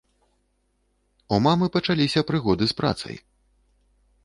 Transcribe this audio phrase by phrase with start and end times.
[1.35, 3.15] У мамы пачаліся прыгоды з працай.